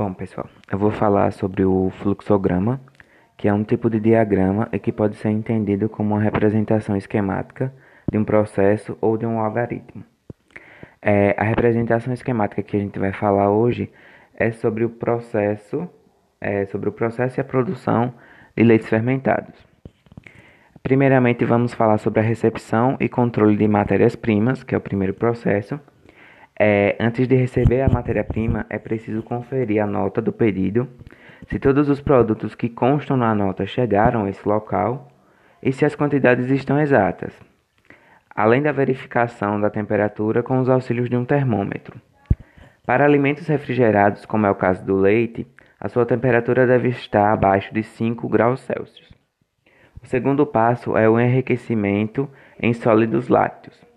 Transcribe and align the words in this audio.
Bom, 0.00 0.14
pessoal, 0.14 0.48
eu 0.72 0.78
vou 0.78 0.90
falar 0.90 1.30
sobre 1.30 1.62
o 1.62 1.90
fluxograma, 1.98 2.80
que 3.36 3.46
é 3.46 3.52
um 3.52 3.62
tipo 3.62 3.90
de 3.90 4.00
diagrama 4.00 4.66
e 4.72 4.78
que 4.78 4.90
pode 4.90 5.14
ser 5.16 5.28
entendido 5.28 5.90
como 5.90 6.14
uma 6.14 6.22
representação 6.22 6.96
esquemática 6.96 7.70
de 8.10 8.16
um 8.16 8.24
processo 8.24 8.96
ou 8.98 9.18
de 9.18 9.26
um 9.26 9.38
algoritmo. 9.38 10.02
É, 11.02 11.34
a 11.36 11.44
representação 11.44 12.14
esquemática 12.14 12.62
que 12.62 12.78
a 12.78 12.80
gente 12.80 12.98
vai 12.98 13.12
falar 13.12 13.50
hoje 13.50 13.92
é 14.34 14.50
sobre 14.50 14.86
o 14.86 14.88
processo, 14.88 15.86
é, 16.40 16.64
sobre 16.64 16.88
o 16.88 16.92
processo 16.92 17.38
e 17.38 17.42
a 17.42 17.44
produção 17.44 18.14
de 18.56 18.64
leites 18.64 18.88
fermentados. 18.88 19.54
Primeiramente, 20.82 21.44
vamos 21.44 21.74
falar 21.74 21.98
sobre 21.98 22.20
a 22.20 22.22
recepção 22.22 22.96
e 22.98 23.06
controle 23.06 23.54
de 23.54 23.68
matérias-primas, 23.68 24.64
que 24.64 24.74
é 24.74 24.78
o 24.78 24.80
primeiro 24.80 25.12
processo. 25.12 25.78
É, 26.62 26.94
antes 27.00 27.26
de 27.26 27.34
receber 27.34 27.80
a 27.80 27.88
matéria-prima, 27.88 28.66
é 28.68 28.78
preciso 28.78 29.22
conferir 29.22 29.82
a 29.82 29.86
nota 29.86 30.20
do 30.20 30.30
pedido, 30.30 30.86
se 31.48 31.58
todos 31.58 31.88
os 31.88 32.02
produtos 32.02 32.54
que 32.54 32.68
constam 32.68 33.16
na 33.16 33.34
nota 33.34 33.64
chegaram 33.64 34.26
a 34.26 34.28
esse 34.28 34.46
local 34.46 35.08
e 35.62 35.72
se 35.72 35.86
as 35.86 35.94
quantidades 35.94 36.50
estão 36.50 36.78
exatas, 36.78 37.32
além 38.28 38.60
da 38.60 38.72
verificação 38.72 39.58
da 39.58 39.70
temperatura 39.70 40.42
com 40.42 40.58
os 40.60 40.68
auxílios 40.68 41.08
de 41.08 41.16
um 41.16 41.24
termômetro. 41.24 41.98
Para 42.84 43.06
alimentos 43.06 43.46
refrigerados, 43.46 44.26
como 44.26 44.44
é 44.44 44.50
o 44.50 44.54
caso 44.54 44.84
do 44.84 44.96
leite, 44.96 45.46
a 45.80 45.88
sua 45.88 46.04
temperatura 46.04 46.66
deve 46.66 46.88
estar 46.88 47.32
abaixo 47.32 47.72
de 47.72 47.82
5 47.82 48.28
graus 48.28 48.60
Celsius. 48.60 49.10
O 50.02 50.06
segundo 50.06 50.44
passo 50.44 50.94
é 50.94 51.08
o 51.08 51.18
enriquecimento 51.18 52.28
em 52.60 52.74
sólidos 52.74 53.28
lácteos. 53.28 53.89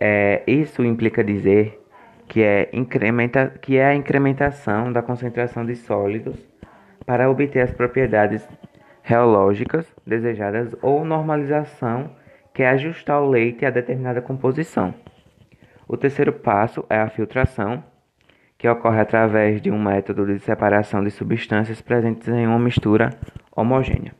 É, 0.00 0.42
isso 0.46 0.84
implica 0.84 1.24
dizer 1.24 1.82
que 2.28 2.42
é, 2.42 2.68
incrementa, 2.72 3.48
que 3.60 3.76
é 3.76 3.86
a 3.86 3.94
incrementação 3.94 4.92
da 4.92 5.02
concentração 5.02 5.66
de 5.66 5.74
sólidos 5.74 6.36
para 7.04 7.28
obter 7.28 7.60
as 7.60 7.72
propriedades 7.72 8.46
reológicas 9.02 9.92
desejadas 10.06 10.76
ou 10.82 11.04
normalização, 11.04 12.10
que 12.54 12.62
é 12.62 12.68
ajustar 12.68 13.20
o 13.20 13.28
leite 13.28 13.64
a 13.64 13.70
determinada 13.70 14.20
composição. 14.20 14.94
O 15.88 15.96
terceiro 15.96 16.32
passo 16.32 16.84
é 16.88 16.98
a 16.98 17.08
filtração, 17.08 17.82
que 18.58 18.68
ocorre 18.68 19.00
através 19.00 19.62
de 19.62 19.70
um 19.70 19.82
método 19.82 20.26
de 20.26 20.38
separação 20.40 21.02
de 21.02 21.10
substâncias 21.10 21.80
presentes 21.80 22.28
em 22.28 22.46
uma 22.46 22.58
mistura 22.58 23.10
homogênea. 23.50 24.12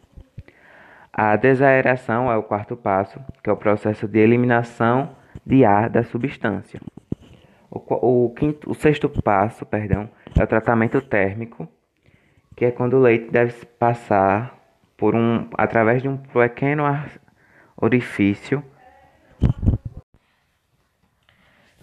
A 1.13 1.37
desaeração 1.37 2.31
é 2.33 2.37
o 2.37 2.43
quarto 2.43 2.77
passo, 2.77 3.21
que 3.43 3.51
é 3.51 3.53
o 3.53 3.57
processo 3.57 4.09
de 4.09 4.19
eliminação 4.21 5.18
de 5.45 5.65
ar 5.65 5.89
da 5.89 6.03
substância. 6.03 6.81
O, 7.71 8.25
o, 8.25 8.31
quinto, 8.31 8.71
o 8.71 8.75
sexto 8.75 9.09
passo, 9.09 9.67
perdão, 9.67 10.09
é 10.39 10.43
o 10.43 10.47
tratamento 10.47 11.01
térmico, 11.01 11.69
que 12.57 12.65
é 12.65 12.71
quando 12.71 12.95
o 12.95 13.01
leite 13.01 13.31
deve 13.31 13.67
passar 13.67 14.59
por 14.97 15.15
um, 15.15 15.49
através 15.57 16.03
de 16.03 16.09
um 16.09 16.17
pequeno 16.17 16.83
orifício. 17.77 18.63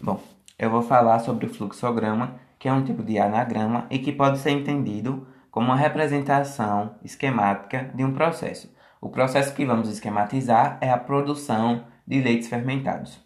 Bom, 0.02 0.22
eu 0.60 0.70
vou 0.70 0.82
falar 0.82 1.20
sobre 1.20 1.46
o 1.46 1.50
fluxograma, 1.50 2.36
que 2.60 2.68
é 2.68 2.74
um 2.74 2.84
tipo 2.84 3.04
de 3.04 3.18
anagrama 3.18 3.88
e 3.90 4.00
que 4.00 4.12
pode 4.12 4.40
ser 4.40 4.52
entendido 4.52 5.28
como 5.50 5.68
uma 5.68 5.78
representação 5.78 6.96
esquemática 7.04 7.90
de 7.96 8.04
um 8.04 8.14
processo. 8.14 8.74
O 9.00 9.10
processo 9.10 9.56
que 9.56 9.66
vamos 9.66 9.88
esquematizar 9.88 10.78
é 10.82 10.90
a 10.90 10.98
produção 10.98 11.86
de 12.06 12.22
leites 12.22 12.50
fermentados. 12.50 13.25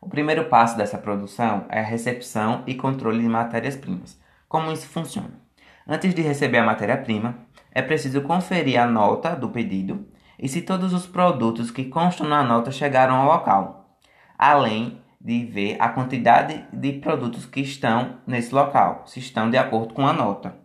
O 0.00 0.08
primeiro 0.08 0.44
passo 0.44 0.76
dessa 0.76 0.96
produção 0.96 1.66
é 1.68 1.80
a 1.80 1.84
recepção 1.84 2.62
e 2.66 2.74
controle 2.74 3.20
de 3.20 3.28
matérias-primas. 3.28 4.18
Como 4.48 4.70
isso 4.70 4.88
funciona? 4.88 5.40
Antes 5.86 6.14
de 6.14 6.22
receber 6.22 6.58
a 6.58 6.64
matéria-prima, 6.64 7.36
é 7.72 7.82
preciso 7.82 8.22
conferir 8.22 8.80
a 8.80 8.86
nota 8.86 9.34
do 9.34 9.48
pedido 9.48 10.06
e 10.38 10.48
se 10.48 10.62
todos 10.62 10.92
os 10.92 11.06
produtos 11.06 11.70
que 11.70 11.86
constam 11.86 12.28
na 12.28 12.44
nota 12.44 12.70
chegaram 12.70 13.16
ao 13.16 13.26
local, 13.26 13.98
além 14.38 15.02
de 15.20 15.44
ver 15.44 15.76
a 15.80 15.88
quantidade 15.88 16.64
de 16.72 16.92
produtos 16.92 17.44
que 17.44 17.60
estão 17.60 18.18
nesse 18.26 18.54
local, 18.54 19.02
se 19.06 19.18
estão 19.18 19.50
de 19.50 19.58
acordo 19.58 19.92
com 19.94 20.06
a 20.06 20.12
nota. 20.12 20.56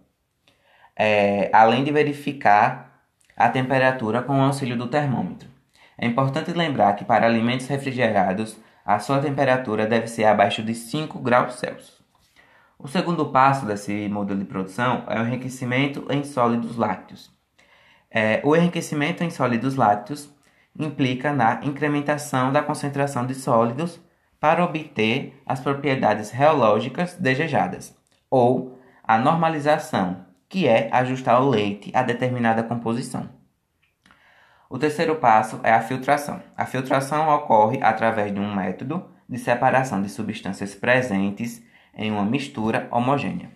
É, 0.95 1.49
além 1.51 1.83
de 1.83 1.91
verificar 1.91 3.01
a 3.35 3.49
temperatura 3.49 4.21
com 4.21 4.39
o 4.39 4.43
auxílio 4.43 4.77
do 4.77 4.87
termômetro. 4.87 5.49
É 5.97 6.05
importante 6.05 6.51
lembrar 6.51 6.93
que 6.93 7.03
para 7.03 7.25
alimentos 7.25 7.67
refrigerados, 7.67 8.59
a 8.85 8.99
sua 8.99 9.19
temperatura 9.19 9.87
deve 9.87 10.07
ser 10.07 10.25
abaixo 10.25 10.61
de 10.61 10.75
5 10.75 11.19
graus 11.19 11.55
Celsius. 11.55 12.01
O 12.77 12.87
segundo 12.87 13.27
passo 13.27 13.65
desse 13.65 14.09
modelo 14.09 14.39
de 14.39 14.45
produção 14.45 15.03
é 15.07 15.19
o 15.19 15.25
enriquecimento 15.25 16.05
em 16.09 16.23
sólidos 16.23 16.75
lácteos. 16.75 17.31
É, 18.11 18.41
o 18.43 18.55
enriquecimento 18.55 19.23
em 19.23 19.29
sólidos 19.29 19.75
lácteos 19.75 20.29
implica 20.77 21.31
na 21.31 21.61
incrementação 21.63 22.51
da 22.51 22.61
concentração 22.61 23.25
de 23.25 23.35
sólidos 23.35 24.01
para 24.39 24.63
obter 24.63 25.41
as 25.45 25.61
propriedades 25.61 26.29
reológicas 26.29 27.15
desejadas, 27.15 27.95
ou 28.29 28.77
a 29.03 29.17
normalização, 29.17 30.25
que 30.49 30.67
é 30.67 30.89
ajustar 30.91 31.41
o 31.41 31.49
leite 31.49 31.91
a 31.95 32.03
determinada 32.03 32.61
composição. 32.63 33.29
O 34.73 34.79
terceiro 34.79 35.17
passo 35.17 35.59
é 35.61 35.71
a 35.71 35.81
filtração. 35.81 36.41
A 36.57 36.65
filtração 36.65 37.29
ocorre 37.29 37.77
através 37.79 38.33
de 38.33 38.39
um 38.39 38.55
método 38.55 39.07
de 39.29 39.37
separação 39.37 40.01
de 40.01 40.09
substâncias 40.09 40.73
presentes 40.73 41.63
em 41.95 42.11
uma 42.11 42.25
mistura 42.25 42.87
homogênea. 42.89 43.51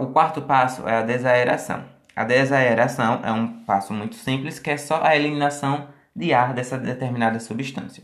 O 0.00 0.06
quarto 0.06 0.40
passo 0.40 0.88
é 0.88 0.96
a 0.96 1.02
desaeração. 1.02 1.84
A 2.16 2.24
desaeração 2.24 3.20
é 3.22 3.30
um 3.30 3.62
passo 3.64 3.92
muito 3.92 4.14
simples 4.14 4.58
que 4.58 4.70
é 4.70 4.78
só 4.78 5.04
a 5.04 5.14
eliminação 5.14 5.88
de 6.16 6.32
ar 6.32 6.54
dessa 6.54 6.78
determinada 6.78 7.38
substância. 7.38 8.02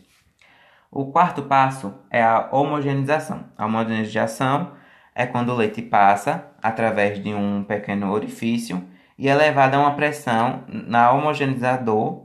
O 0.91 1.07
quarto 1.11 1.45
passo 1.45 1.95
é 2.11 2.23
a 2.23 2.51
homogeneização. 2.53 3.47
A 3.57 3.65
homogeneização 3.65 4.73
é 5.15 5.25
quando 5.25 5.49
o 5.49 5.57
leite 5.57 5.81
passa 5.81 6.45
através 6.63 7.23
de 7.23 7.33
um 7.33 7.65
pequeno 7.65 8.13
orifício 8.13 8.87
e 9.21 9.29
é 9.29 9.35
levada 9.35 9.77
a 9.77 9.81
uma 9.81 9.95
pressão 9.95 10.65
na 10.67 11.13
homogeneizador 11.13 12.25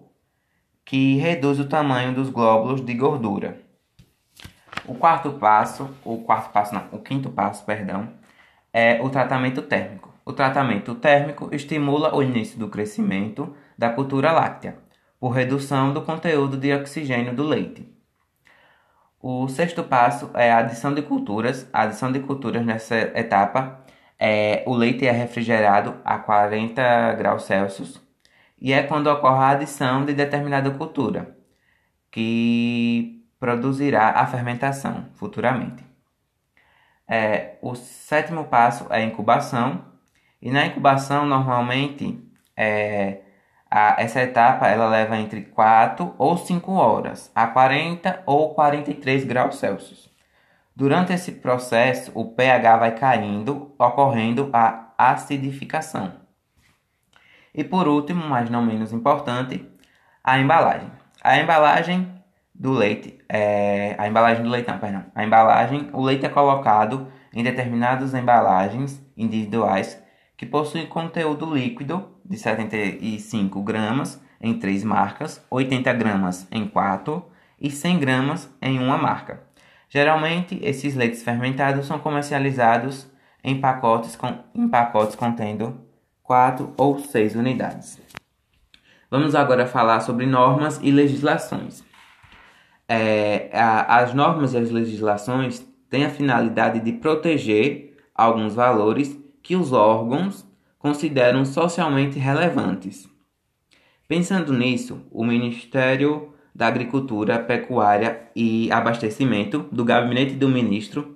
que 0.85 1.17
reduz 1.17 1.59
o 1.59 1.67
tamanho 1.67 2.13
dos 2.13 2.29
glóbulos 2.29 2.79
de 2.79 2.93
gordura. 2.93 3.59
O 4.85 4.95
quarto 4.95 5.33
passo, 5.33 5.89
o 6.05 6.19
quarto 6.19 6.53
passo 6.53 6.73
não, 6.73 6.85
o 6.93 6.99
quinto 6.99 7.29
passo, 7.29 7.65
perdão, 7.65 8.13
é 8.71 9.01
o 9.01 9.09
tratamento 9.09 9.61
térmico. 9.61 10.13
O 10.23 10.31
tratamento 10.31 10.95
térmico 10.95 11.49
estimula 11.53 12.15
o 12.15 12.23
início 12.23 12.57
do 12.57 12.69
crescimento 12.69 13.53
da 13.77 13.89
cultura 13.89 14.31
láctea, 14.31 14.77
por 15.19 15.31
redução 15.31 15.91
do 15.91 16.01
conteúdo 16.01 16.55
de 16.55 16.73
oxigênio 16.73 17.35
do 17.35 17.43
leite. 17.43 17.93
O 19.19 19.49
sexto 19.49 19.83
passo 19.83 20.31
é 20.33 20.49
a 20.49 20.59
adição 20.59 20.93
de 20.93 21.01
culturas. 21.01 21.67
A 21.73 21.81
adição 21.81 22.09
de 22.09 22.21
culturas 22.21 22.65
nessa 22.65 22.95
etapa 22.95 23.84
é, 24.27 24.63
o 24.65 24.73
leite 24.73 25.05
é 25.05 25.11
refrigerado 25.11 26.01
a 26.03 26.17
40 26.17 27.13
graus 27.13 27.43
Celsius 27.43 28.01
e 28.59 28.73
é 28.73 28.81
quando 28.81 29.05
ocorre 29.05 29.43
a 29.43 29.49
adição 29.49 30.03
de 30.03 30.15
determinada 30.15 30.71
cultura, 30.71 31.37
que 32.09 33.23
produzirá 33.39 34.09
a 34.19 34.25
fermentação 34.25 35.05
futuramente. 35.13 35.85
É, 37.07 37.57
o 37.61 37.75
sétimo 37.75 38.45
passo 38.45 38.87
é 38.89 38.97
a 38.97 39.03
incubação, 39.03 39.85
e 40.41 40.49
na 40.49 40.65
incubação, 40.65 41.27
normalmente, 41.27 42.19
é, 42.57 43.19
a, 43.69 44.01
essa 44.01 44.23
etapa 44.23 44.67
ela 44.67 44.87
leva 44.87 45.17
entre 45.17 45.41
4 45.41 46.15
ou 46.17 46.35
5 46.35 46.71
horas, 46.71 47.31
a 47.35 47.45
40 47.45 48.23
ou 48.25 48.55
43 48.55 49.23
graus 49.23 49.59
Celsius. 49.59 50.14
Durante 50.75 51.13
esse 51.13 51.31
processo, 51.31 52.11
o 52.13 52.25
pH 52.25 52.77
vai 52.77 52.93
caindo, 52.93 53.73
ocorrendo 53.79 54.49
a 54.51 54.91
acidificação. 54.97 56.11
E 57.53 57.63
por 57.63 57.87
último, 57.87 58.27
mas 58.27 58.49
não 58.49 58.61
menos 58.61 58.91
importante, 58.91 59.65
a 60.21 60.37
embalagem. 60.37 60.91
A 61.23 61.39
embalagem 61.39 62.13
do 62.53 62.73
leite, 62.73 63.17
é, 63.29 63.95
a 63.97 64.05
embalagem 64.05 64.43
do 64.43 64.49
leitão, 64.49 64.77
perdão. 64.77 65.05
A 65.15 65.23
embalagem, 65.23 65.89
o 65.93 66.01
leite 66.01 66.25
é 66.25 66.29
colocado 66.29 67.07
em 67.33 67.41
determinadas 67.41 68.13
embalagens 68.13 69.01
individuais 69.15 70.03
que 70.35 70.45
possuem 70.45 70.87
conteúdo 70.87 71.45
líquido 71.53 72.09
de 72.25 72.37
75 72.37 73.61
gramas 73.61 74.21
em 74.41 74.59
três 74.59 74.83
marcas, 74.83 75.41
80 75.49 75.93
gramas 75.93 76.45
em 76.51 76.67
quatro 76.67 77.25
e 77.59 77.71
100 77.71 77.99
gramas 77.99 78.53
em 78.61 78.77
uma 78.77 78.97
marca. 78.97 79.44
Geralmente, 79.95 80.59
esses 80.61 80.93
leites 80.93 81.23
fermentados 81.23 81.85
são 81.85 81.97
comercializados 81.97 83.09
em 83.41 83.61
pacotes, 83.61 84.17
com, 84.17 84.27
em 84.53 84.67
pacotes 84.67 85.15
contendo 85.15 85.79
4 86.21 86.73
ou 86.75 86.99
6 86.99 87.35
unidades. 87.37 88.01
Vamos 89.09 89.33
agora 89.35 89.65
falar 89.65 90.01
sobre 90.01 90.25
normas 90.25 90.81
e 90.83 90.91
legislações. 90.91 91.81
É, 92.89 93.49
a, 93.53 93.99
as 93.99 94.13
normas 94.13 94.53
e 94.53 94.57
as 94.57 94.69
legislações 94.69 95.65
têm 95.89 96.03
a 96.03 96.09
finalidade 96.09 96.81
de 96.81 96.91
proteger 96.91 97.95
alguns 98.13 98.53
valores 98.53 99.17
que 99.41 99.55
os 99.55 99.71
órgãos 99.71 100.45
consideram 100.77 101.45
socialmente 101.45 102.19
relevantes. 102.19 103.07
Pensando 104.09 104.51
nisso, 104.51 105.07
o 105.09 105.23
Ministério 105.23 106.34
da 106.55 106.67
Agricultura, 106.67 107.37
Pecuária 107.37 108.29
e 108.33 108.71
Abastecimento 108.71 109.67
do 109.71 109.83
Gabinete 109.83 110.35
do 110.35 110.47
Ministro, 110.47 111.13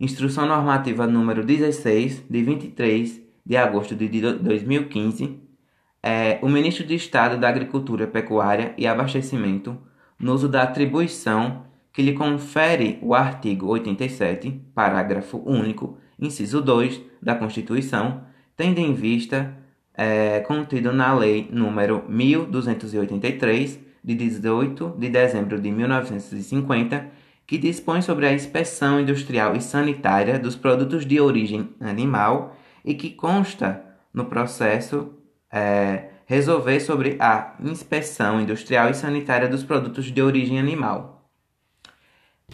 Instrução 0.00 0.46
Normativa 0.46 1.06
número 1.06 1.44
16, 1.44 2.24
de 2.28 2.42
23 2.42 3.22
de 3.46 3.56
agosto 3.56 3.94
de 3.94 4.08
2015, 4.08 5.38
é, 6.02 6.38
o 6.42 6.48
Ministro 6.48 6.84
de 6.84 6.94
Estado 6.94 7.38
da 7.38 7.48
Agricultura, 7.48 8.06
Pecuária 8.06 8.74
e 8.76 8.86
Abastecimento, 8.86 9.78
no 10.18 10.34
uso 10.34 10.48
da 10.48 10.62
atribuição 10.62 11.64
que 11.92 12.02
lhe 12.02 12.12
confere 12.12 12.98
o 13.02 13.14
artigo 13.14 13.66
87, 13.68 14.60
parágrafo 14.74 15.42
único, 15.44 15.98
inciso 16.18 16.60
2 16.60 17.00
da 17.22 17.34
Constituição, 17.34 18.24
tendo 18.56 18.78
em 18.78 18.94
vista 18.94 19.56
é, 19.94 20.40
contido 20.40 20.92
na 20.92 21.12
Lei 21.14 21.48
número 21.52 22.04
1283, 22.08 23.89
de 24.02 24.14
18 24.14 24.96
de 24.98 25.08
dezembro 25.08 25.60
de 25.60 25.70
1950, 25.70 27.10
que 27.46 27.58
dispõe 27.58 28.00
sobre 28.00 28.26
a 28.26 28.32
inspeção 28.32 29.00
industrial 29.00 29.56
e 29.56 29.60
sanitária 29.60 30.38
dos 30.38 30.56
produtos 30.56 31.04
de 31.04 31.20
origem 31.20 31.74
animal 31.80 32.56
e 32.84 32.94
que 32.94 33.10
consta 33.10 33.84
no 34.12 34.26
processo 34.26 35.12
é, 35.52 36.10
resolver 36.26 36.80
sobre 36.80 37.16
a 37.20 37.56
inspeção 37.60 38.40
industrial 38.40 38.88
e 38.88 38.94
sanitária 38.94 39.48
dos 39.48 39.64
produtos 39.64 40.06
de 40.06 40.22
origem 40.22 40.58
animal. 40.58 41.28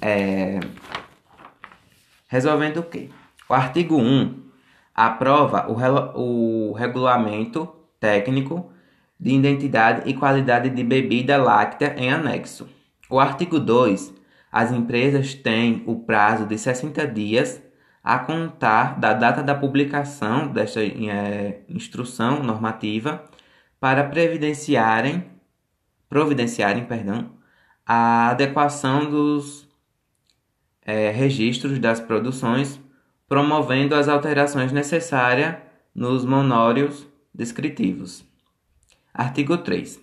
É, 0.00 0.60
resolvendo 2.28 2.78
o 2.78 2.82
quê? 2.82 3.10
O 3.48 3.54
artigo 3.54 3.96
1 3.96 4.46
aprova 4.94 5.70
o, 5.70 6.70
o 6.70 6.72
regulamento 6.72 7.66
técnico 8.00 8.72
de 9.18 9.30
identidade 9.34 10.08
e 10.08 10.14
qualidade 10.14 10.70
de 10.70 10.84
bebida 10.84 11.36
láctea 11.36 11.94
em 11.96 12.10
anexo. 12.10 12.68
O 13.08 13.18
artigo 13.18 13.58
2. 13.58 14.14
As 14.50 14.72
empresas 14.72 15.34
têm 15.34 15.82
o 15.86 16.00
prazo 16.00 16.46
de 16.46 16.58
60 16.58 17.06
dias 17.06 17.62
a 18.02 18.18
contar 18.18 18.98
da 18.98 19.12
data 19.12 19.42
da 19.42 19.54
publicação 19.54 20.48
desta 20.48 20.80
é, 20.82 21.62
instrução 21.68 22.42
normativa 22.42 23.24
para 23.80 24.04
previdenciarem, 24.04 25.24
providenciarem 26.08 26.84
perdão, 26.84 27.32
a 27.84 28.28
adequação 28.30 29.10
dos 29.10 29.68
é, 30.82 31.10
registros 31.10 31.78
das 31.78 32.00
produções 32.00 32.80
promovendo 33.28 33.94
as 33.94 34.08
alterações 34.08 34.72
necessárias 34.72 35.56
nos 35.94 36.24
monórios 36.24 37.06
descritivos. 37.34 38.24
Artigo 39.18 39.56
3. 39.56 39.98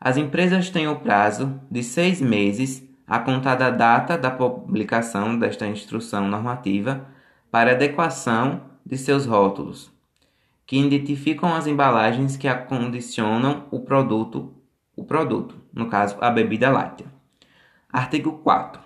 As 0.00 0.16
empresas 0.16 0.68
têm 0.68 0.88
o 0.88 0.98
prazo 0.98 1.60
de 1.70 1.80
seis 1.80 2.20
meses 2.20 2.82
a 3.06 3.20
contar 3.20 3.54
da 3.54 3.70
data 3.70 4.18
da 4.18 4.32
publicação 4.32 5.38
desta 5.38 5.64
instrução 5.64 6.26
normativa 6.26 7.06
para 7.52 7.70
adequação 7.70 8.62
de 8.84 8.98
seus 8.98 9.26
rótulos, 9.26 9.92
que 10.66 10.76
identificam 10.76 11.54
as 11.54 11.68
embalagens 11.68 12.36
que 12.36 12.48
acondicionam 12.48 13.68
o 13.70 13.78
produto, 13.78 14.52
o 14.96 15.04
produto, 15.04 15.54
no 15.72 15.88
caso, 15.88 16.16
a 16.20 16.28
bebida 16.28 16.68
láctea. 16.68 17.06
Artigo 17.92 18.38
4. 18.38 18.82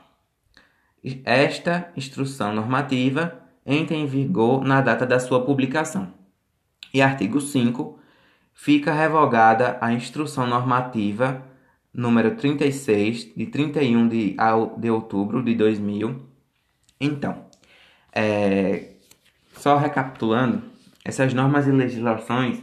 Esta 1.24 1.90
instrução 1.96 2.52
normativa 2.52 3.40
entra 3.64 3.96
em 3.96 4.04
vigor 4.04 4.62
na 4.62 4.82
data 4.82 5.06
da 5.06 5.18
sua 5.18 5.46
publicação. 5.46 6.12
E 6.92 7.00
artigo 7.00 7.40
5. 7.40 7.95
Fica 8.56 8.92
revogada 8.92 9.76
a 9.82 9.92
instrução 9.92 10.46
normativa 10.46 11.42
número 11.92 12.34
36, 12.36 13.34
de 13.36 13.46
31 13.46 14.08
de, 14.08 14.36
de 14.78 14.90
outubro 14.90 15.42
de 15.42 15.54
2000. 15.54 16.26
Então, 16.98 17.44
é, 18.12 18.94
só 19.52 19.76
recapitulando, 19.76 20.62
essas 21.04 21.32
normas 21.32 21.66
e 21.66 21.70
legislações 21.70 22.62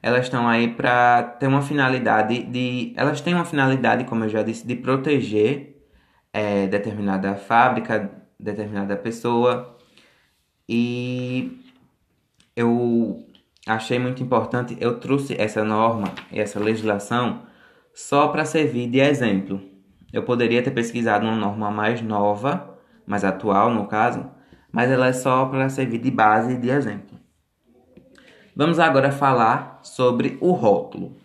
elas 0.00 0.26
estão 0.26 0.46
aí 0.46 0.68
para 0.68 1.22
ter 1.22 1.46
uma 1.46 1.62
finalidade 1.62 2.42
de. 2.44 2.92
Elas 2.94 3.22
têm 3.22 3.34
uma 3.34 3.44
finalidade, 3.44 4.04
como 4.04 4.24
eu 4.24 4.28
já 4.28 4.42
disse, 4.42 4.66
de 4.66 4.76
proteger 4.76 5.82
é, 6.32 6.66
determinada 6.66 7.34
fábrica, 7.36 8.10
determinada 8.38 8.96
pessoa, 8.96 9.78
e 10.68 11.58
eu 12.54 13.26
achei 13.66 13.98
muito 13.98 14.22
importante, 14.22 14.76
eu 14.80 14.98
trouxe 14.98 15.34
essa 15.40 15.64
norma 15.64 16.12
e 16.30 16.40
essa 16.40 16.60
legislação 16.60 17.42
só 17.94 18.28
para 18.28 18.44
servir 18.44 18.88
de 18.88 19.00
exemplo. 19.00 19.60
Eu 20.12 20.22
poderia 20.22 20.62
ter 20.62 20.70
pesquisado 20.70 21.24
uma 21.24 21.36
norma 21.36 21.70
mais 21.70 22.02
nova, 22.02 22.78
mais 23.06 23.24
atual 23.24 23.70
no 23.72 23.86
caso, 23.86 24.28
mas 24.70 24.90
ela 24.90 25.08
é 25.08 25.12
só 25.12 25.46
para 25.46 25.68
servir 25.68 25.98
de 25.98 26.10
base 26.10 26.54
e 26.54 26.58
de 26.58 26.68
exemplo. 26.68 27.18
Vamos 28.54 28.78
agora 28.78 29.10
falar 29.10 29.80
sobre 29.82 30.38
o 30.40 30.52
rótulo. 30.52 31.16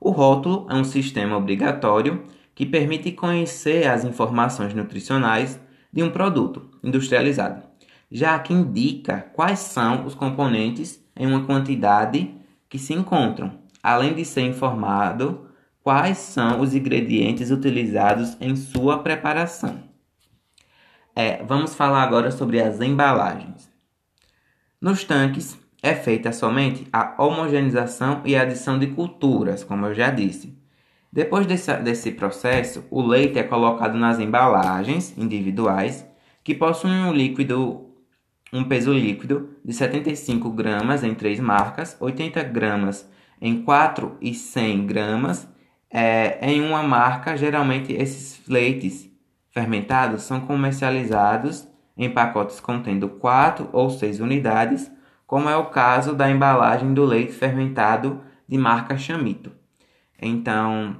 O 0.00 0.10
rótulo 0.10 0.66
é 0.70 0.74
um 0.74 0.84
sistema 0.84 1.36
obrigatório 1.36 2.24
que 2.54 2.64
permite 2.64 3.12
conhecer 3.12 3.88
as 3.88 4.04
informações 4.04 4.74
nutricionais 4.74 5.60
de 5.92 6.02
um 6.02 6.10
produto 6.10 6.70
industrializado 6.82 7.70
já 8.10 8.38
que 8.38 8.52
indica 8.52 9.30
quais 9.34 9.60
são 9.60 10.04
os 10.04 10.14
componentes 10.14 11.00
em 11.20 11.26
uma 11.26 11.44
quantidade 11.44 12.34
que 12.66 12.78
se 12.78 12.94
encontram, 12.94 13.52
além 13.82 14.14
de 14.14 14.24
ser 14.24 14.40
informado 14.40 15.46
quais 15.82 16.16
são 16.16 16.60
os 16.60 16.74
ingredientes 16.74 17.50
utilizados 17.50 18.38
em 18.40 18.56
sua 18.56 19.02
preparação. 19.02 19.82
É, 21.14 21.42
vamos 21.44 21.74
falar 21.74 22.02
agora 22.02 22.30
sobre 22.30 22.60
as 22.60 22.80
embalagens. 22.80 23.70
Nos 24.80 25.04
tanques 25.04 25.58
é 25.82 25.94
feita 25.94 26.32
somente 26.32 26.86
a 26.90 27.22
homogeneização 27.22 28.22
e 28.24 28.34
adição 28.34 28.78
de 28.78 28.86
culturas, 28.86 29.62
como 29.62 29.86
eu 29.86 29.94
já 29.94 30.10
disse. 30.10 30.58
Depois 31.12 31.46
desse, 31.46 31.74
desse 31.78 32.12
processo, 32.12 32.84
o 32.90 33.02
leite 33.02 33.38
é 33.38 33.42
colocado 33.42 33.98
nas 33.98 34.18
embalagens 34.18 35.16
individuais 35.18 36.06
que 36.42 36.54
possuem 36.54 37.02
um 37.02 37.12
líquido 37.12 37.89
um 38.52 38.64
peso 38.64 38.92
líquido 38.92 39.50
de 39.64 39.72
75 39.72 40.50
gramas 40.50 41.04
em 41.04 41.14
três 41.14 41.38
marcas, 41.38 41.96
80 42.00 42.42
gramas 42.44 43.08
em 43.40 43.62
4 43.62 44.16
e 44.20 44.34
100 44.34 44.86
gramas 44.86 45.48
é, 45.90 46.38
em 46.50 46.60
uma 46.60 46.82
marca. 46.82 47.36
Geralmente 47.36 47.92
esses 47.92 48.46
leites 48.48 49.08
fermentados 49.50 50.22
são 50.22 50.40
comercializados 50.40 51.66
em 51.96 52.10
pacotes 52.10 52.60
contendo 52.60 53.08
4 53.08 53.68
ou 53.72 53.90
6 53.90 54.20
unidades, 54.20 54.90
como 55.26 55.48
é 55.48 55.56
o 55.56 55.66
caso 55.66 56.14
da 56.14 56.30
embalagem 56.30 56.94
do 56.94 57.04
leite 57.04 57.32
fermentado 57.32 58.20
de 58.48 58.58
marca 58.58 58.96
Chamito. 58.96 59.52
Então, 60.20 60.96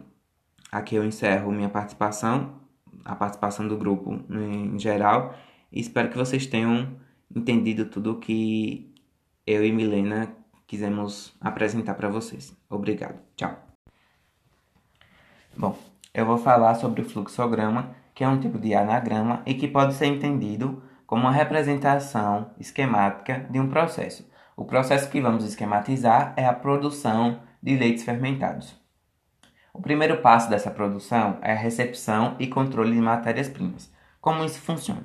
aqui 0.71 0.95
eu 0.95 1.05
encerro 1.05 1.51
minha 1.53 1.69
participação, 1.69 2.61
a 3.05 3.15
participação 3.15 3.67
do 3.67 3.77
grupo 3.77 4.21
em 4.31 4.79
geral, 4.79 5.35
e 5.73 5.81
espero 5.81 6.11
que 6.11 6.17
vocês 6.17 6.47
tenham 6.47 6.97
entendido 7.35 7.87
tudo 7.87 8.13
o 8.13 8.19
que 8.19 8.93
eu 9.47 9.65
e 9.65 9.73
Milena 9.73 10.35
quisemos 10.67 11.35
apresentar 11.41 11.95
para 11.95 12.09
vocês. 12.09 12.57
Obrigado. 12.69 13.19
Tchau. 13.37 13.57
Bom, 15.57 15.77
eu 16.15 16.25
vou 16.25 16.39
falar 16.39 16.75
sobre 16.77 17.03
o 17.03 17.05
fluxograma, 17.05 17.95
que 18.15 18.23
é 18.23 18.29
um 18.29 18.39
tipo 18.39 18.59
de 18.59 18.75
anagrama 18.75 19.43
e 19.45 19.55
que 19.55 19.67
pode 19.67 19.95
ser 19.95 20.07
entendido 20.07 20.83
como 21.07 21.23
uma 21.23 21.33
representação 21.33 22.51
esquemática 22.59 23.47
de 23.51 23.59
um 23.59 23.69
processo. 23.69 24.29
O 24.57 24.65
processo 24.65 25.11
que 25.11 25.21
vamos 25.21 25.45
esquematizar 25.45 26.35
é 26.37 26.47
a 26.47 26.53
produção 26.53 27.41
de 27.63 27.77
leites 27.77 28.05
fermentados. 28.05 28.79
O 29.73 29.81
primeiro 29.81 30.19
passo 30.19 30.51
dessa 30.51 30.71
produção 30.71 31.39
é 31.43 31.53
a 31.53 31.57
recepção 31.57 32.37
e 32.39 32.47
controle 32.47 32.93
de 32.93 33.01
matérias-primas. 33.01 33.93
Como 34.21 34.45
isso 34.45 34.61
funciona? 34.61 35.05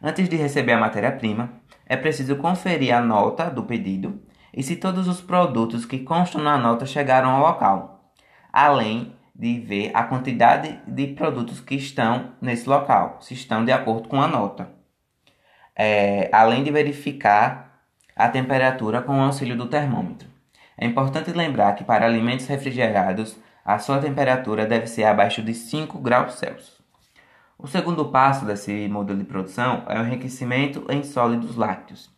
Antes 0.00 0.28
de 0.28 0.36
receber 0.36 0.72
a 0.72 0.80
matéria-prima, 0.80 1.50
é 1.92 1.96
preciso 1.98 2.36
conferir 2.36 2.94
a 2.94 3.02
nota 3.02 3.50
do 3.50 3.64
pedido 3.64 4.22
e 4.50 4.62
se 4.62 4.76
todos 4.76 5.06
os 5.06 5.20
produtos 5.20 5.84
que 5.84 5.98
constam 5.98 6.40
na 6.42 6.56
nota 6.56 6.86
chegaram 6.86 7.28
ao 7.28 7.42
local, 7.42 8.14
além 8.50 9.14
de 9.34 9.60
ver 9.60 9.90
a 9.92 10.02
quantidade 10.02 10.80
de 10.86 11.08
produtos 11.08 11.60
que 11.60 11.74
estão 11.74 12.32
nesse 12.40 12.66
local, 12.66 13.18
se 13.20 13.34
estão 13.34 13.62
de 13.62 13.70
acordo 13.70 14.08
com 14.08 14.22
a 14.22 14.26
nota. 14.26 14.70
É, 15.76 16.30
além 16.32 16.64
de 16.64 16.70
verificar 16.70 17.82
a 18.16 18.26
temperatura 18.26 19.02
com 19.02 19.18
o 19.18 19.22
auxílio 19.22 19.56
do 19.56 19.66
termômetro. 19.66 20.26
É 20.78 20.86
importante 20.86 21.30
lembrar 21.32 21.74
que 21.74 21.84
para 21.84 22.06
alimentos 22.06 22.46
refrigerados, 22.46 23.38
a 23.62 23.78
sua 23.78 23.98
temperatura 23.98 24.64
deve 24.64 24.86
ser 24.86 25.04
abaixo 25.04 25.42
de 25.42 25.52
5 25.52 25.98
graus 25.98 26.38
Celsius. 26.38 26.81
O 27.62 27.68
segundo 27.68 28.06
passo 28.06 28.44
desse 28.44 28.88
modelo 28.88 29.20
de 29.20 29.24
produção 29.24 29.84
é 29.86 29.96
o 30.00 30.04
enriquecimento 30.04 30.84
em 30.88 31.04
sólidos 31.04 31.54
lácteos. 31.54 32.10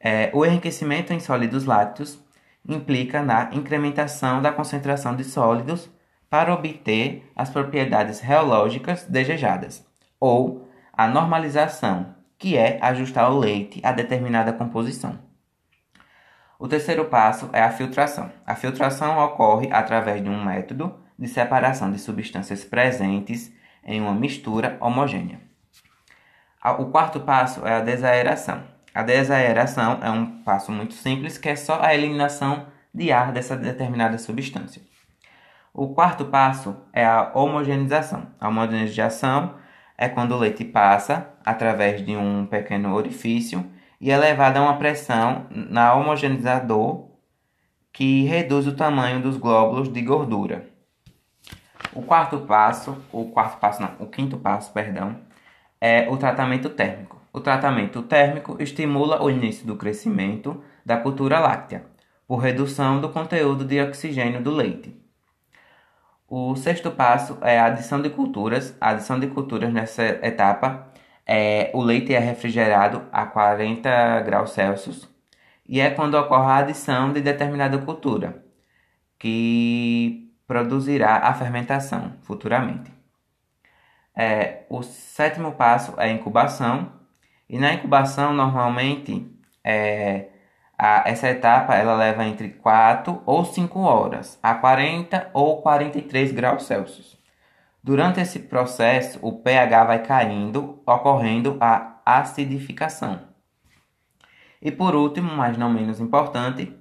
É, 0.00 0.30
o 0.32 0.46
enriquecimento 0.46 1.12
em 1.12 1.20
sólidos 1.20 1.66
lácteos 1.66 2.18
implica 2.66 3.20
na 3.20 3.50
incrementação 3.52 4.40
da 4.40 4.50
concentração 4.50 5.14
de 5.14 5.24
sólidos 5.24 5.90
para 6.30 6.54
obter 6.54 7.30
as 7.36 7.50
propriedades 7.50 8.20
reológicas 8.20 9.04
desejadas, 9.04 9.86
ou 10.18 10.66
a 10.90 11.06
normalização, 11.06 12.14
que 12.38 12.56
é 12.56 12.78
ajustar 12.80 13.30
o 13.30 13.38
leite 13.38 13.78
a 13.84 13.92
determinada 13.92 14.54
composição. 14.54 15.18
O 16.58 16.66
terceiro 16.66 17.04
passo 17.04 17.50
é 17.52 17.60
a 17.60 17.70
filtração. 17.70 18.32
A 18.46 18.54
filtração 18.54 19.22
ocorre 19.22 19.68
através 19.70 20.24
de 20.24 20.30
um 20.30 20.42
método 20.42 20.98
de 21.18 21.28
separação 21.28 21.92
de 21.92 21.98
substâncias 21.98 22.64
presentes 22.64 23.52
em 23.84 24.00
uma 24.00 24.14
mistura 24.14 24.76
homogênea. 24.80 25.40
O 26.78 26.86
quarto 26.86 27.20
passo 27.20 27.66
é 27.66 27.74
a 27.74 27.80
desaeração. 27.80 28.62
A 28.94 29.02
desaeração 29.02 29.98
é 30.02 30.10
um 30.10 30.42
passo 30.42 30.70
muito 30.70 30.94
simples 30.94 31.38
que 31.38 31.48
é 31.48 31.56
só 31.56 31.80
a 31.80 31.94
eliminação 31.94 32.66
de 32.94 33.10
ar 33.10 33.32
dessa 33.32 33.56
determinada 33.56 34.18
substância. 34.18 34.82
O 35.74 35.88
quarto 35.94 36.26
passo 36.26 36.76
é 36.92 37.04
a 37.04 37.32
homogeneização. 37.34 38.26
A 38.38 38.48
homogeneização 38.48 39.54
é 39.96 40.08
quando 40.08 40.32
o 40.32 40.38
leite 40.38 40.64
passa 40.64 41.30
através 41.44 42.04
de 42.04 42.14
um 42.14 42.46
pequeno 42.46 42.94
orifício 42.94 43.64
e 44.00 44.10
é 44.10 44.16
levado 44.16 44.58
a 44.58 44.62
uma 44.62 44.76
pressão 44.76 45.46
na 45.50 45.94
homogeneizador 45.94 47.08
que 47.92 48.24
reduz 48.24 48.66
o 48.66 48.76
tamanho 48.76 49.20
dos 49.20 49.36
glóbulos 49.36 49.88
de 49.92 50.02
gordura. 50.02 50.71
O 51.94 52.02
quarto 52.02 52.38
passo, 52.40 52.96
o 53.12 53.26
quarto 53.26 53.58
passo 53.58 53.82
não, 53.82 53.90
o 53.98 54.06
quinto 54.06 54.38
passo, 54.38 54.72
perdão, 54.72 55.16
é 55.80 56.08
o 56.08 56.16
tratamento 56.16 56.70
térmico. 56.70 57.20
O 57.32 57.40
tratamento 57.40 58.02
térmico 58.02 58.56
estimula 58.60 59.22
o 59.22 59.30
início 59.30 59.66
do 59.66 59.76
crescimento 59.76 60.62
da 60.84 60.96
cultura 60.96 61.38
láctea, 61.38 61.84
por 62.26 62.36
redução 62.36 63.00
do 63.00 63.08
conteúdo 63.10 63.64
de 63.64 63.80
oxigênio 63.80 64.42
do 64.42 64.50
leite. 64.50 64.96
O 66.28 66.56
sexto 66.56 66.90
passo 66.90 67.36
é 67.42 67.58
a 67.58 67.66
adição 67.66 68.00
de 68.00 68.08
culturas. 68.08 68.74
A 68.80 68.90
adição 68.90 69.20
de 69.20 69.26
culturas 69.26 69.70
nessa 69.70 70.02
etapa 70.02 70.88
é, 71.26 71.70
o 71.74 71.82
leite 71.82 72.14
é 72.14 72.18
refrigerado 72.18 73.02
a 73.12 73.26
40 73.26 74.20
graus 74.22 74.52
Celsius 74.52 75.08
e 75.68 75.80
é 75.80 75.90
quando 75.90 76.14
ocorre 76.14 76.50
a 76.50 76.56
adição 76.56 77.12
de 77.12 77.20
determinada 77.20 77.78
cultura, 77.78 78.42
que 79.18 80.21
produzirá 80.46 81.18
a 81.18 81.34
fermentação 81.34 82.12
futuramente. 82.22 82.92
É, 84.14 84.64
o 84.68 84.82
sétimo 84.82 85.52
passo 85.52 85.94
é 85.98 86.04
a 86.04 86.12
incubação, 86.12 86.92
e 87.48 87.58
na 87.58 87.74
incubação, 87.74 88.32
normalmente, 88.32 89.30
é, 89.62 90.28
a, 90.78 91.08
essa 91.08 91.28
etapa 91.28 91.74
ela 91.74 91.94
leva 91.94 92.24
entre 92.24 92.48
4 92.48 93.22
ou 93.26 93.44
5 93.44 93.78
horas, 93.80 94.38
a 94.42 94.54
40 94.54 95.30
ou 95.32 95.62
43 95.62 96.32
graus 96.32 96.64
Celsius. 96.64 97.18
Durante 97.84 98.20
esse 98.20 98.38
processo, 98.38 99.18
o 99.22 99.32
pH 99.32 99.84
vai 99.84 100.02
caindo, 100.02 100.82
ocorrendo 100.86 101.56
a 101.60 102.00
acidificação. 102.04 103.20
E 104.60 104.70
por 104.70 104.94
último, 104.94 105.34
mas 105.34 105.58
não 105.58 105.68
menos 105.68 106.00
importante, 106.00 106.72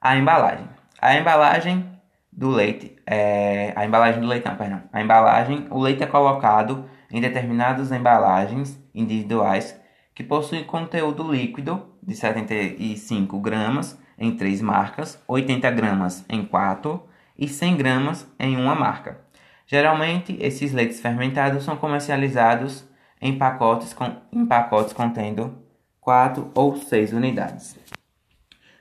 a 0.00 0.16
embalagem. 0.16 0.68
A 1.00 1.16
embalagem 1.16 1.91
do 2.32 2.48
leite, 2.48 2.96
é, 3.06 3.72
a 3.76 3.84
embalagem 3.84 4.20
do 4.20 4.26
leitão, 4.26 4.56
perdão. 4.56 4.82
A 4.90 5.02
embalagem, 5.02 5.66
o 5.70 5.78
leite 5.78 6.02
é 6.02 6.06
colocado 6.06 6.86
em 7.10 7.20
determinadas 7.20 7.92
embalagens 7.92 8.82
individuais 8.94 9.78
que 10.14 10.24
possuem 10.24 10.64
conteúdo 10.64 11.30
líquido 11.30 11.86
de 12.02 12.14
75 12.14 13.38
gramas 13.38 14.00
em 14.18 14.34
três 14.34 14.62
marcas, 14.62 15.22
80 15.28 15.70
gramas 15.72 16.24
em 16.28 16.44
quatro 16.44 17.06
e 17.38 17.46
100 17.48 17.76
gramas 17.76 18.26
em 18.38 18.56
uma 18.56 18.74
marca. 18.74 19.20
Geralmente, 19.66 20.36
esses 20.40 20.72
leites 20.72 21.00
fermentados 21.00 21.64
são 21.64 21.76
comercializados 21.76 22.88
em 23.20 23.36
pacotes, 23.38 23.94
com, 23.94 24.16
em 24.32 24.44
pacotes 24.46 24.92
contendo 24.92 25.58
4 26.00 26.50
ou 26.54 26.76
6 26.76 27.12
unidades. 27.12 27.78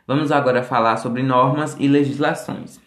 Vamos 0.07 0.31
agora 0.31 0.63
falar 0.63 0.97
sobre 0.97 1.21
normas 1.21 1.77
e 1.79 1.87
legislações. 1.87 2.79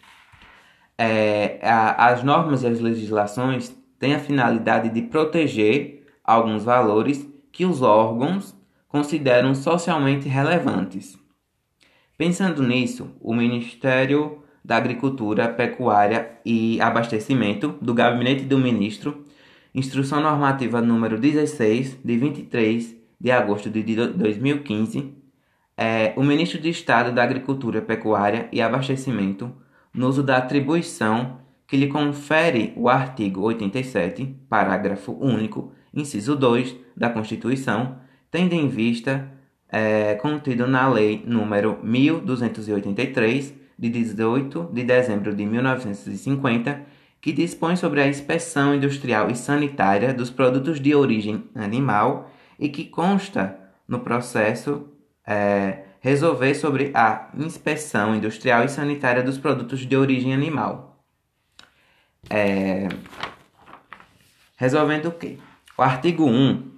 É, 0.97 1.59
a, 1.63 2.09
as 2.09 2.23
normas 2.23 2.63
e 2.63 2.67
as 2.67 2.81
legislações 2.81 3.75
têm 3.99 4.15
a 4.15 4.21
finalidade 4.21 4.91
de 4.91 5.03
proteger 5.03 6.07
alguns 6.23 6.65
valores 6.65 7.29
que 7.51 7.65
os 7.65 7.83
órgãos 7.83 8.55
consideram 8.89 9.55
socialmente 9.55 10.29
relevantes. 10.29 11.19
Pensando 12.17 12.63
nisso, 12.63 13.11
o 13.21 13.35
Ministério 13.35 14.43
da 14.65 14.77
Agricultura, 14.77 15.49
Pecuária 15.49 16.39
e 16.45 16.81
Abastecimento 16.81 17.77
do 17.83 17.93
Gabinete 17.93 18.45
do 18.45 18.57
Ministro, 18.57 19.25
Instrução 19.75 20.21
Normativa 20.21 20.81
número 20.81 21.19
16, 21.19 21.99
de 22.05 22.17
23 22.17 22.97
de 23.21 23.31
agosto 23.31 23.69
de 23.69 23.83
2015, 23.83 25.13
é, 25.77 26.15
o 26.17 26.23
Ministro 26.23 26.61
de 26.61 26.69
Estado 26.69 27.13
da 27.13 27.23
Agricultura, 27.23 27.83
Pecuária 27.83 28.49
e 28.53 28.63
Abastecimento, 28.63 29.53
no 29.95 30.09
uso 30.09 30.23
da 30.23 30.39
atribuição 30.39 31.39
que 31.67 31.77
lhe 31.77 31.87
confere 31.87 32.73
o 32.77 32.89
artigo 32.89 33.43
87, 33.43 34.37
parágrafo 34.49 35.17
único, 35.21 35.73
inciso 35.93 36.37
2 36.37 36.77
da 36.97 37.09
Constituição, 37.09 37.99
tendo 38.31 38.53
em 38.53 38.69
vista 38.69 39.31
é, 39.69 40.15
contido 40.17 40.67
na 40.67 40.89
Lei 40.89 41.23
número 41.27 41.79
1283 41.83 43.55
de 43.79 43.89
18 43.89 44.71
de 44.73 44.85
dezembro 44.85 45.35
de 45.35 45.47
1950, 45.47 46.83
que 47.21 47.33
dispõe 47.33 47.75
sobre 47.75 48.03
a 48.03 48.07
inspeção 48.07 48.75
industrial 48.75 49.31
e 49.31 49.37
sanitária 49.37 50.13
dos 50.13 50.31
produtos 50.31 50.79
de 50.79 50.95
origem 50.95 51.45
animal 51.55 52.31
e 52.59 52.69
que 52.69 52.85
consta 52.85 53.59
no 53.89 54.01
processo 54.01 54.89
é, 55.27 55.85
resolver 56.05 56.55
sobre 56.55 56.91
a 56.93 57.31
inspeção 57.35 58.15
industrial 58.15 58.63
e 58.63 58.69
sanitária 58.69 59.23
dos 59.23 59.39
produtos 59.39 59.87
de 59.87 59.97
origem 59.97 60.35
animal. 60.35 61.03
É, 62.29 62.89
resolvendo 64.55 65.07
o 65.07 65.13
quê? 65.13 65.39
O 65.79 65.81
artigo 65.83 66.27
1 66.27 66.73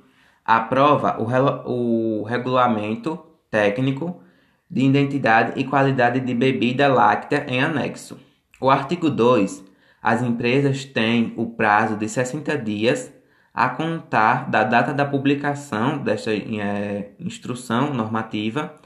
aprova 0.45 1.21
o, 1.21 2.21
o 2.21 2.23
regulamento 2.23 3.18
técnico 3.50 4.23
de 4.71 4.85
identidade 4.85 5.59
e 5.59 5.64
qualidade 5.64 6.21
de 6.21 6.33
bebida 6.33 6.87
láctea 6.87 7.47
em 7.49 7.61
anexo. 7.61 8.21
O 8.61 8.71
artigo 8.71 9.11
2. 9.11 9.64
As 10.00 10.23
empresas 10.23 10.85
têm 10.85 11.35
o 11.37 11.47
prazo 11.47 11.97
de 11.97 12.09
60 12.09 12.56
dias 12.59 13.12
a 13.52 13.68
contar 13.71 14.49
da 14.49 14.62
data 14.62 14.95
da 14.95 15.04
publicação 15.04 15.99
desta 15.99 16.33
é, 16.33 17.11
instrução 17.18 17.92
normativa 17.92 18.86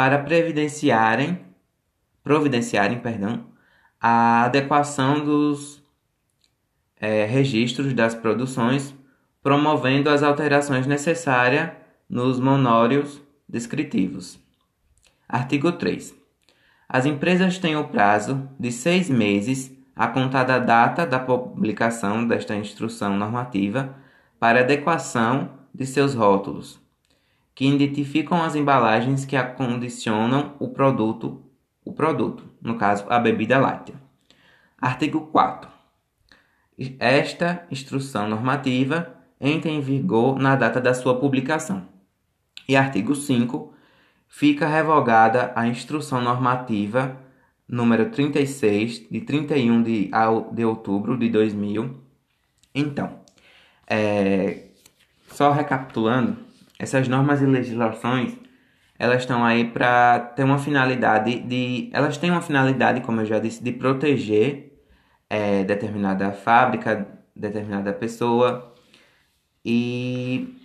para 0.00 0.18
previdenciarem, 0.18 1.38
providenciarem 2.24 3.00
perdão, 3.00 3.44
a 4.00 4.44
adequação 4.44 5.22
dos 5.22 5.84
é, 6.98 7.26
registros 7.26 7.92
das 7.92 8.14
produções, 8.14 8.94
promovendo 9.42 10.08
as 10.08 10.22
alterações 10.22 10.86
necessárias 10.86 11.72
nos 12.08 12.40
monórios 12.40 13.20
descritivos. 13.46 14.40
Artigo 15.28 15.70
3. 15.70 16.14
As 16.88 17.04
empresas 17.04 17.58
têm 17.58 17.76
o 17.76 17.88
prazo 17.88 18.48
de 18.58 18.72
seis 18.72 19.10
meses 19.10 19.70
a 19.94 20.08
contar 20.08 20.44
da 20.44 20.58
data 20.58 21.06
da 21.06 21.18
publicação 21.20 22.26
desta 22.26 22.56
instrução 22.56 23.18
normativa 23.18 23.94
para 24.38 24.60
adequação 24.60 25.50
de 25.74 25.84
seus 25.84 26.14
rótulos, 26.14 26.80
que 27.60 27.66
identificam 27.66 28.42
as 28.42 28.54
embalagens 28.54 29.26
que 29.26 29.36
acondicionam 29.36 30.56
o 30.58 30.70
produto, 30.70 31.44
o 31.84 31.92
produto, 31.92 32.42
no 32.58 32.78
caso, 32.78 33.04
a 33.06 33.18
bebida 33.18 33.58
láctea. 33.58 33.96
Artigo 34.80 35.26
4. 35.26 35.70
Esta 36.98 37.66
instrução 37.70 38.26
normativa 38.26 39.14
entra 39.38 39.70
em 39.70 39.78
vigor 39.78 40.38
na 40.38 40.56
data 40.56 40.80
da 40.80 40.94
sua 40.94 41.20
publicação. 41.20 41.86
E 42.66 42.74
artigo 42.74 43.14
5 43.14 43.74
fica 44.26 44.66
revogada 44.66 45.52
a 45.54 45.66
Instrução 45.66 46.22
Normativa 46.22 47.20
número 47.68 48.08
36, 48.08 49.06
de 49.10 49.20
31 49.20 49.82
de, 49.82 50.10
de 50.54 50.64
outubro 50.64 51.14
de 51.14 51.28
2000. 51.28 51.94
Então, 52.74 53.20
é, 53.86 54.68
só 55.28 55.52
recapitulando, 55.52 56.48
essas 56.80 57.06
normas 57.08 57.42
e 57.42 57.46
legislações, 57.46 58.34
elas 58.98 59.20
estão 59.20 59.44
aí 59.44 59.66
para 59.66 60.18
ter 60.18 60.44
uma 60.44 60.58
finalidade 60.58 61.40
de... 61.40 61.90
Elas 61.92 62.16
têm 62.16 62.30
uma 62.30 62.40
finalidade, 62.40 63.02
como 63.02 63.20
eu 63.20 63.26
já 63.26 63.38
disse, 63.38 63.62
de 63.62 63.70
proteger 63.70 64.72
é, 65.28 65.62
determinada 65.62 66.32
fábrica, 66.32 67.06
determinada 67.36 67.92
pessoa. 67.92 68.74
E 69.62 70.58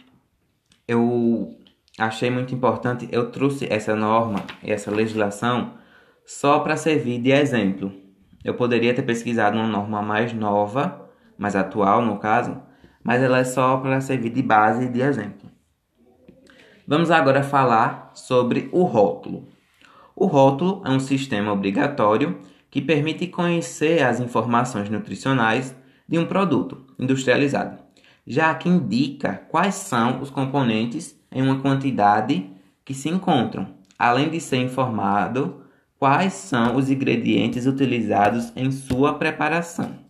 eu 0.88 1.54
achei 2.00 2.30
muito 2.30 2.56
importante, 2.56 3.10
eu 3.12 3.30
trouxe 3.30 3.68
essa 3.70 3.94
norma 3.94 4.42
e 4.64 4.72
essa 4.72 4.90
legislação 4.90 5.74
só 6.26 6.60
para 6.60 6.78
servir 6.78 7.20
de 7.20 7.32
exemplo. 7.32 7.92
Eu 8.42 8.54
poderia 8.54 8.94
ter 8.94 9.04
pesquisado 9.04 9.58
uma 9.58 9.68
norma 9.68 10.02
mais 10.02 10.32
nova, 10.32 11.10
mais 11.38 11.58
atual 11.58 12.02
no 12.02 12.20
caso, 12.20 12.58
mas 13.04 13.22
ela 13.22 13.40
é 13.40 13.44
só 13.44 13.76
para 13.78 14.00
servir 14.00 14.30
de 14.30 14.42
base 14.42 14.86
e 14.86 14.90
de 14.90 15.02
exemplo. 15.02 15.45
Vamos 16.88 17.10
agora 17.10 17.42
falar 17.42 18.12
sobre 18.13 18.70
o 18.72 18.84
rótulo. 18.84 19.50
O 20.15 20.27
rótulo 20.27 20.84
é 20.86 20.89
um 20.89 21.00
sistema 21.00 21.51
obrigatório 21.51 22.39
que 22.70 22.80
permite 22.80 23.25
conhecer 23.25 24.04
as 24.04 24.20
informações 24.20 24.88
nutricionais 24.89 25.75
de 26.08 26.20
um 26.20 26.27
produto 26.27 26.86
industrializado, 27.00 27.80
já 28.27 28.54
que 28.54 28.70
indica 28.70 29.46
quais 29.50 29.74
são 29.74 30.22
os 30.22 30.30
componentes 30.30 31.20
em 31.32 31.42
uma 31.42 31.60
quantidade 31.60 32.51
que 32.86 32.94
se 32.94 33.10
encontram, 33.10 33.75
além 33.98 34.30
de 34.30 34.39
ser 34.39 34.58
informado 34.58 35.63
quais 35.98 36.34
são 36.34 36.75
os 36.75 36.92
ingredientes 36.92 37.65
utilizados 37.65 38.54
em 38.56 38.72
sua 38.72 39.15
preparação. 39.15 40.06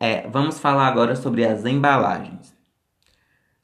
É, 0.00 0.28
vamos 0.28 0.58
falar 0.58 0.88
agora 0.88 1.14
sobre 1.14 1.44
as 1.44 1.64
embalagens. 1.64 2.52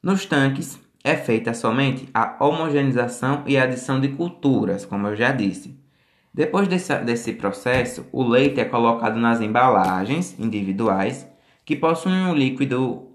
Nos 0.01 0.25
tanques, 0.25 0.79
é 1.03 1.15
feita 1.15 1.53
somente 1.53 2.07
a 2.13 2.35
homogeneização 2.39 3.43
e 3.47 3.57
adição 3.57 3.99
de 3.99 4.09
culturas, 4.09 4.85
como 4.85 5.07
eu 5.07 5.15
já 5.15 5.31
disse. 5.31 5.79
Depois 6.33 6.67
desse, 6.67 6.95
desse 6.99 7.33
processo, 7.33 8.05
o 8.11 8.23
leite 8.23 8.59
é 8.59 8.65
colocado 8.65 9.19
nas 9.19 9.41
embalagens 9.41 10.39
individuais 10.39 11.27
que 11.65 11.75
possuem 11.75 12.25
um 12.25 12.33
líquido 12.33 13.07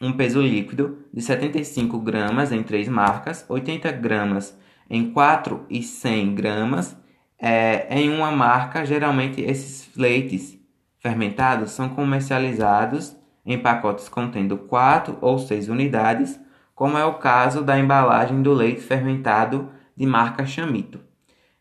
um 0.00 0.12
peso 0.12 0.40
líquido 0.40 0.98
de 1.12 1.20
75 1.20 1.98
gramas 1.98 2.52
em 2.52 2.62
três 2.62 2.88
marcas, 2.88 3.44
80 3.48 3.90
gramas 3.92 4.56
em 4.88 5.10
4 5.10 5.66
e 5.68 5.82
100 5.82 6.34
gramas 6.34 6.96
é, 7.38 7.86
em 7.98 8.08
uma 8.08 8.30
marca. 8.30 8.84
Geralmente 8.84 9.40
esses 9.40 9.90
leites 9.96 10.56
fermentados 11.00 11.72
são 11.72 11.88
comercializados 11.88 13.16
em 13.44 13.58
pacotes 13.58 14.08
contendo 14.08 14.56
4 14.56 15.18
ou 15.20 15.38
6 15.38 15.68
unidades 15.68 16.38
como 16.78 16.96
é 16.96 17.04
o 17.04 17.14
caso 17.14 17.64
da 17.64 17.76
embalagem 17.76 18.40
do 18.40 18.54
leite 18.54 18.80
fermentado 18.80 19.68
de 19.96 20.06
marca 20.06 20.46
Chamito. 20.46 21.00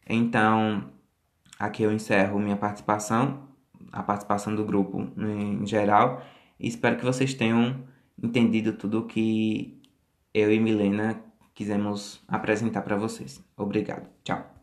Então, 0.07 0.91
aqui 1.57 1.81
eu 1.81 1.91
encerro 1.91 2.39
minha 2.39 2.55
participação, 2.55 3.47
a 3.91 4.03
participação 4.03 4.55
do 4.55 4.63
grupo 4.63 5.09
em 5.17 5.65
geral, 5.65 6.21
e 6.59 6.67
espero 6.67 6.97
que 6.97 7.03
vocês 7.03 7.33
tenham 7.33 7.83
entendido 8.21 8.73
tudo 8.73 8.99
o 8.99 9.07
que 9.07 9.81
eu 10.35 10.53
e 10.53 10.59
Milena 10.59 11.19
quisemos 11.55 12.23
apresentar 12.27 12.83
para 12.83 12.95
vocês. 12.95 13.43
Obrigado. 13.57 14.07
Tchau. 14.23 14.55